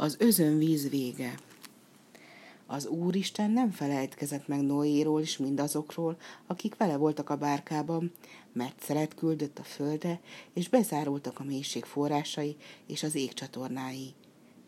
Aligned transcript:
Az 0.00 0.16
özönvíz 0.18 0.88
vége. 0.88 1.34
Az 2.66 2.86
Úristen 2.86 3.50
nem 3.50 3.70
felejtkezett 3.70 4.48
meg 4.48 4.60
Noéról 4.60 5.20
és 5.20 5.36
mindazokról, 5.36 6.16
akik 6.46 6.76
vele 6.76 6.96
voltak 6.96 7.30
a 7.30 7.36
bárkában, 7.36 8.12
mert 8.52 8.82
szelet 8.82 9.14
küldött 9.14 9.58
a 9.58 9.62
földre, 9.62 10.20
és 10.52 10.68
bezárultak 10.68 11.40
a 11.40 11.44
mélység 11.44 11.84
forrásai 11.84 12.56
és 12.86 13.02
az 13.02 13.14
ég 13.14 13.32
csatornái, 13.32 14.14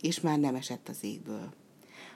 és 0.01 0.21
már 0.21 0.39
nem 0.39 0.55
esett 0.55 0.89
az 0.89 0.99
égből. 1.01 1.53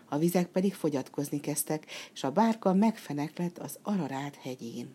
A 0.08 0.18
vizek 0.18 0.46
pedig 0.46 0.74
fogyatkozni 0.74 1.40
kezdtek, 1.40 1.86
és 2.14 2.24
a 2.24 2.32
bárka 2.32 2.72
megfeneklett 2.72 3.58
az 3.58 3.78
Ararát 3.82 4.36
hegyén. 4.36 4.94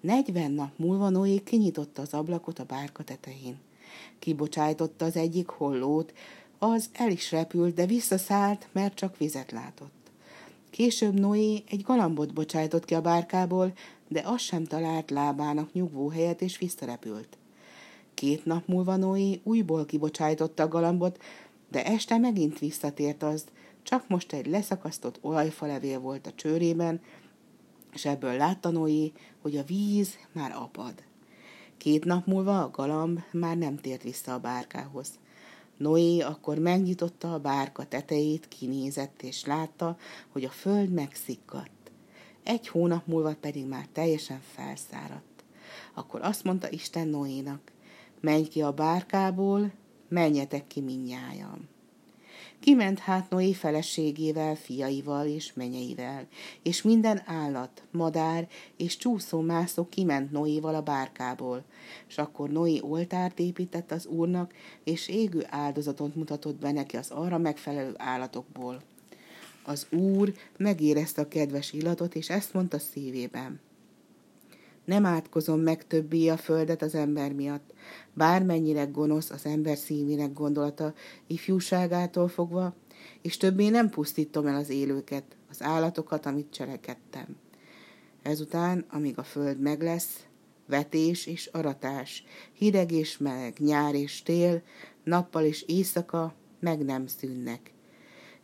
Negyven 0.00 0.50
nap 0.50 0.78
múlva 0.78 1.08
Noé 1.08 1.38
kinyitotta 1.38 2.02
az 2.02 2.14
ablakot 2.14 2.58
a 2.58 2.64
bárka 2.64 3.02
tetején. 3.02 3.58
Kibocsájtotta 4.18 5.04
az 5.04 5.16
egyik 5.16 5.48
hollót, 5.48 6.12
az 6.70 6.90
el 6.92 7.10
is 7.10 7.30
repült, 7.30 7.74
de 7.74 7.86
visszaszállt, 7.86 8.68
mert 8.72 8.94
csak 8.94 9.18
vizet 9.18 9.52
látott. 9.52 10.10
Később 10.70 11.18
Noé 11.20 11.62
egy 11.68 11.82
galambot 11.82 12.32
bocsájtott 12.32 12.84
ki 12.84 12.94
a 12.94 13.00
bárkából, 13.00 13.72
de 14.08 14.22
az 14.24 14.40
sem 14.40 14.64
talált 14.64 15.10
lábának 15.10 15.72
nyugvó 15.72 16.08
helyet, 16.08 16.42
és 16.42 16.58
visszarepült. 16.58 17.36
Két 18.14 18.44
nap 18.44 18.66
múlva 18.66 18.96
Noé 18.96 19.40
újból 19.42 19.86
kibocsájtotta 19.86 20.62
a 20.62 20.68
galambot, 20.68 21.22
de 21.70 21.84
este 21.84 22.18
megint 22.18 22.58
visszatért 22.58 23.22
az, 23.22 23.44
csak 23.82 24.08
most 24.08 24.32
egy 24.32 24.46
leszakasztott 24.46 25.18
olajfalevél 25.20 26.00
volt 26.00 26.26
a 26.26 26.34
csőrében, 26.34 27.00
és 27.92 28.04
ebből 28.04 28.36
látta 28.36 28.70
Noé, 28.70 29.12
hogy 29.42 29.56
a 29.56 29.64
víz 29.64 30.16
már 30.32 30.52
apad. 30.52 30.94
Két 31.76 32.04
nap 32.04 32.26
múlva 32.26 32.62
a 32.62 32.70
galamb 32.70 33.20
már 33.32 33.56
nem 33.56 33.76
tért 33.76 34.02
vissza 34.02 34.34
a 34.34 34.38
bárkához. 34.38 35.08
Noé 35.76 36.20
akkor 36.20 36.58
megnyitotta 36.58 37.32
a 37.32 37.38
bárka 37.38 37.84
tetejét, 37.84 38.48
kinézett 38.48 39.22
és 39.22 39.44
látta, 39.44 39.96
hogy 40.28 40.44
a 40.44 40.50
föld 40.50 40.90
megszikkadt. 40.90 41.90
Egy 42.42 42.68
hónap 42.68 43.06
múlva 43.06 43.34
pedig 43.40 43.66
már 43.66 43.88
teljesen 43.92 44.40
felszáradt. 44.54 45.44
Akkor 45.94 46.20
azt 46.22 46.44
mondta 46.44 46.70
Isten 46.70 47.08
Noénak, 47.08 47.72
menj 48.20 48.42
ki 48.42 48.62
a 48.62 48.72
bárkából, 48.72 49.72
menjetek 50.08 50.66
ki 50.66 50.80
minnyájam. 50.80 51.68
Kiment 52.64 52.98
hát 52.98 53.30
Noé 53.30 53.52
feleségével, 53.52 54.54
fiaival 54.54 55.26
és 55.26 55.52
menyeivel, 55.52 56.26
és 56.62 56.82
minden 56.82 57.22
állat, 57.26 57.82
madár 57.90 58.48
és 58.76 58.96
csúszó-mászó 58.96 59.88
kiment 59.88 60.30
Noéval 60.30 60.74
a 60.74 60.82
bárkából, 60.82 61.64
és 62.08 62.18
akkor 62.18 62.50
Noé 62.50 62.80
oltárt 62.80 63.38
épített 63.38 63.90
az 63.90 64.06
úrnak, 64.06 64.54
és 64.84 65.08
égő 65.08 65.46
áldozatot 65.48 66.14
mutatott 66.14 66.56
be 66.56 66.72
neki 66.72 66.96
az 66.96 67.10
arra 67.10 67.38
megfelelő 67.38 67.94
állatokból. 67.96 68.82
Az 69.64 69.86
úr 69.90 70.32
megérezte 70.56 71.22
a 71.22 71.28
kedves 71.28 71.72
illatot, 71.72 72.14
és 72.14 72.30
ezt 72.30 72.54
mondta 72.54 72.78
szívében. 72.78 73.60
Nem 74.84 75.06
átkozom 75.06 75.60
meg 75.60 75.86
többé 75.86 76.28
a 76.28 76.36
földet 76.36 76.82
az 76.82 76.94
ember 76.94 77.32
miatt, 77.32 77.72
bármennyire 78.12 78.84
gonosz 78.84 79.30
az 79.30 79.46
ember 79.46 79.76
szívének 79.76 80.32
gondolata 80.32 80.94
ifjúságától 81.26 82.28
fogva, 82.28 82.74
és 83.22 83.36
többé 83.36 83.68
nem 83.68 83.90
pusztítom 83.90 84.46
el 84.46 84.54
az 84.54 84.68
élőket, 84.68 85.24
az 85.50 85.62
állatokat, 85.62 86.26
amit 86.26 86.50
cselekedtem. 86.50 87.36
Ezután, 88.22 88.84
amíg 88.90 89.18
a 89.18 89.22
föld 89.22 89.60
meg 89.60 89.82
lesz, 89.82 90.26
vetés 90.66 91.26
és 91.26 91.46
aratás, 91.46 92.24
hideg 92.52 92.92
és 92.92 93.18
meleg, 93.18 93.54
nyár 93.58 93.94
és 93.94 94.22
tél, 94.22 94.62
nappal 95.04 95.44
és 95.44 95.62
éjszaka 95.62 96.34
meg 96.60 96.84
nem 96.84 97.06
szűnnek. 97.06 97.72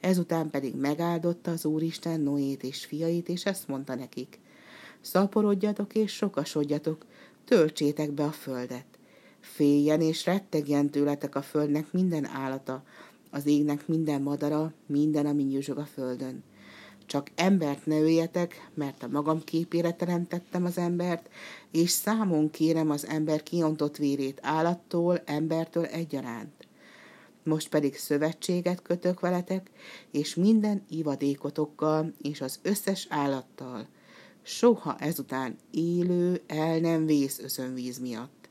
Ezután 0.01 0.51
pedig 0.51 0.77
megáldotta 0.77 1.51
az 1.51 1.65
Úristen 1.65 2.21
Noét 2.21 2.63
és 2.63 2.85
fiait, 2.85 3.29
és 3.29 3.45
ezt 3.45 3.69
mondta 3.69 3.95
nekik– 3.95 4.39
szaporodjatok 5.01 5.95
és 5.95 6.13
sokasodjatok, 6.13 7.07
töltsétek 7.45 8.13
be 8.13 8.25
a 8.25 8.31
földet. 8.31 8.85
Féljen 9.41 10.01
és 10.01 10.25
rettegjen 10.25 10.91
tőletek 10.91 11.35
a 11.35 11.43
földnek 11.43 11.93
minden 11.93 12.27
állata, 12.27 12.83
az 13.31 13.47
égnek 13.47 13.89
minden 13.89 14.23
madara, 14.23 14.73
minden, 14.87 15.27
ami 15.27 15.43
nyúzsog 15.43 15.79
a 15.79 15.85
földön. 15.85 16.43
Csak 17.07 17.31
embert 17.35 17.87
ne 17.87 18.01
öljetek, 18.01 18.71
mert 18.75 19.03
a 19.03 19.09
magam 19.09 19.45
képére 19.45 19.93
teremtettem 19.93 20.65
az 20.65 20.79
embert, 20.79 21.29
és 21.71 21.91
számon 21.91 22.51
kérem 22.51 22.91
az 22.91 23.07
ember 23.07 23.43
kiontott 23.43 23.97
vérét 23.97 24.39
állattól, 24.43 25.23
embertől 25.25 25.85
egyaránt. 25.85 26.69
Most 27.43 27.69
pedig 27.69 27.97
szövetséget 27.97 28.83
kötök 28.83 29.21
veletek, 29.21 29.71
és 30.11 30.35
minden 30.35 30.85
ivadékotokkal, 30.89 32.15
és 32.23 32.41
az 32.41 32.59
összes 32.63 33.07
állattal– 33.11 33.87
soha 34.43 34.97
ezután 34.99 35.57
élő 35.71 36.43
el 36.47 36.79
nem 36.79 37.07
vész 37.07 37.39
özönvíz 37.39 37.99
miatt, 37.99 38.49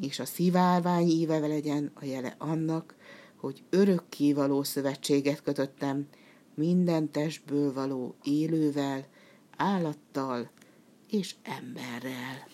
és 0.00 0.18
a 0.18 0.24
szivárvány 0.24 1.08
íveve 1.08 1.46
legyen 1.46 1.90
a 1.94 2.04
jele 2.04 2.34
annak, 2.38 2.94
hogy 3.36 3.62
örökké 3.70 4.32
való 4.32 4.62
szövetséget 4.62 5.42
kötöttem 5.42 6.08
minden 6.54 7.10
testből 7.10 7.72
való 7.72 8.14
élővel, 8.22 9.06
állattal 9.56 10.50
és 11.10 11.34
emberrel. 11.42 12.46